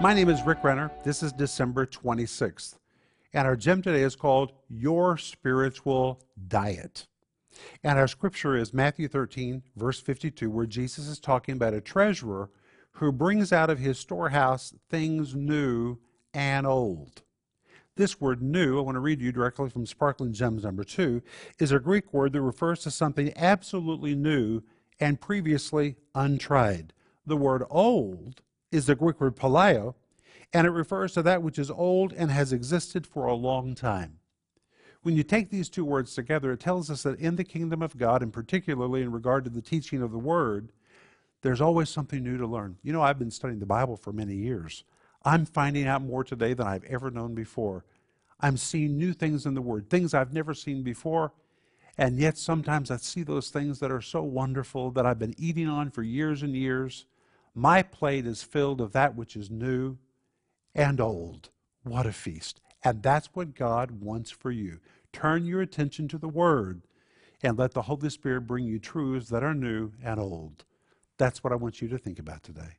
My 0.00 0.14
name 0.14 0.28
is 0.28 0.44
Rick 0.44 0.62
Renner. 0.62 0.92
This 1.02 1.24
is 1.24 1.32
December 1.32 1.84
26th. 1.84 2.76
And 3.34 3.48
our 3.48 3.56
gem 3.56 3.82
today 3.82 4.02
is 4.02 4.14
called 4.14 4.52
Your 4.68 5.18
Spiritual 5.18 6.22
Diet. 6.46 7.08
And 7.82 7.98
our 7.98 8.06
scripture 8.06 8.56
is 8.56 8.72
Matthew 8.72 9.08
13, 9.08 9.64
verse 9.74 9.98
52, 9.98 10.50
where 10.50 10.66
Jesus 10.66 11.08
is 11.08 11.18
talking 11.18 11.56
about 11.56 11.74
a 11.74 11.80
treasurer 11.80 12.48
who 12.92 13.10
brings 13.10 13.52
out 13.52 13.70
of 13.70 13.80
his 13.80 13.98
storehouse 13.98 14.72
things 14.88 15.34
new 15.34 15.98
and 16.32 16.64
old. 16.64 17.22
This 17.96 18.20
word 18.20 18.40
new, 18.40 18.78
I 18.78 18.82
want 18.82 18.94
to 18.94 19.00
read 19.00 19.20
you 19.20 19.32
directly 19.32 19.68
from 19.68 19.84
Sparkling 19.84 20.32
Gems 20.32 20.62
number 20.62 20.84
two, 20.84 21.22
is 21.58 21.72
a 21.72 21.80
Greek 21.80 22.14
word 22.14 22.34
that 22.34 22.42
refers 22.42 22.84
to 22.84 22.92
something 22.92 23.32
absolutely 23.34 24.14
new 24.14 24.62
and 25.00 25.20
previously 25.20 25.96
untried. 26.14 26.92
The 27.26 27.36
word 27.36 27.64
old 27.68 28.42
is 28.70 28.86
the 28.86 28.94
Greek 28.94 29.20
word 29.20 29.36
paleo, 29.36 29.94
and 30.52 30.66
it 30.66 30.70
refers 30.70 31.12
to 31.14 31.22
that 31.22 31.42
which 31.42 31.58
is 31.58 31.70
old 31.70 32.12
and 32.12 32.30
has 32.30 32.52
existed 32.52 33.06
for 33.06 33.26
a 33.26 33.34
long 33.34 33.74
time. 33.74 34.18
When 35.02 35.16
you 35.16 35.22
take 35.22 35.50
these 35.50 35.68
two 35.68 35.84
words 35.84 36.14
together, 36.14 36.52
it 36.52 36.60
tells 36.60 36.90
us 36.90 37.02
that 37.04 37.20
in 37.20 37.36
the 37.36 37.44
kingdom 37.44 37.82
of 37.82 37.96
God, 37.96 38.22
and 38.22 38.32
particularly 38.32 39.02
in 39.02 39.12
regard 39.12 39.44
to 39.44 39.50
the 39.50 39.62
teaching 39.62 40.02
of 40.02 40.10
the 40.10 40.18
word, 40.18 40.70
there's 41.42 41.60
always 41.60 41.88
something 41.88 42.22
new 42.22 42.36
to 42.36 42.46
learn. 42.46 42.76
You 42.82 42.92
know, 42.92 43.02
I've 43.02 43.18
been 43.18 43.30
studying 43.30 43.60
the 43.60 43.66
Bible 43.66 43.96
for 43.96 44.12
many 44.12 44.34
years. 44.34 44.84
I'm 45.24 45.46
finding 45.46 45.86
out 45.86 46.02
more 46.02 46.24
today 46.24 46.52
than 46.52 46.66
I've 46.66 46.84
ever 46.84 47.10
known 47.10 47.34
before. 47.34 47.84
I'm 48.40 48.56
seeing 48.56 48.96
new 48.96 49.12
things 49.12 49.46
in 49.46 49.54
the 49.54 49.62
Word, 49.62 49.88
things 49.88 50.14
I've 50.14 50.32
never 50.32 50.54
seen 50.54 50.82
before. 50.82 51.32
And 51.96 52.18
yet 52.18 52.38
sometimes 52.38 52.90
I 52.90 52.96
see 52.96 53.24
those 53.24 53.50
things 53.50 53.80
that 53.80 53.90
are 53.90 54.00
so 54.00 54.22
wonderful 54.22 54.92
that 54.92 55.06
I've 55.06 55.18
been 55.18 55.34
eating 55.36 55.68
on 55.68 55.90
for 55.90 56.02
years 56.02 56.42
and 56.42 56.54
years. 56.54 57.06
My 57.58 57.82
plate 57.82 58.24
is 58.24 58.44
filled 58.44 58.80
of 58.80 58.92
that 58.92 59.16
which 59.16 59.34
is 59.34 59.50
new 59.50 59.96
and 60.76 61.00
old. 61.00 61.50
What 61.82 62.06
a 62.06 62.12
feast. 62.12 62.60
And 62.84 63.02
that's 63.02 63.30
what 63.34 63.56
God 63.56 64.00
wants 64.00 64.30
for 64.30 64.52
you. 64.52 64.78
Turn 65.12 65.44
your 65.44 65.60
attention 65.60 66.06
to 66.06 66.18
the 66.18 66.28
Word 66.28 66.82
and 67.42 67.58
let 67.58 67.72
the 67.72 67.82
Holy 67.82 68.10
Spirit 68.10 68.42
bring 68.42 68.64
you 68.64 68.78
truths 68.78 69.28
that 69.30 69.42
are 69.42 69.54
new 69.54 69.90
and 70.04 70.20
old. 70.20 70.64
That's 71.16 71.42
what 71.42 71.52
I 71.52 71.56
want 71.56 71.82
you 71.82 71.88
to 71.88 71.98
think 71.98 72.20
about 72.20 72.44
today. 72.44 72.76